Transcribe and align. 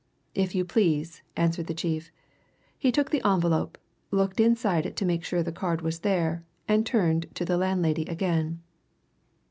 "If 0.33 0.55
you 0.55 0.65
please," 0.65 1.21
answered 1.37 1.67
the 1.67 1.75
chief. 1.75 2.09
He 2.75 2.91
took 2.91 3.11
the 3.11 3.21
envelope, 3.23 3.77
looked 4.09 4.39
inside 4.39 4.87
it 4.87 4.95
to 4.95 5.05
make 5.05 5.23
sure 5.23 5.43
that 5.43 5.53
the 5.53 5.59
card 5.59 5.83
was 5.83 5.99
there, 5.99 6.43
and 6.67 6.83
turned 6.87 7.27
to 7.35 7.45
the 7.45 7.55
landlady 7.55 8.05
again. 8.07 8.63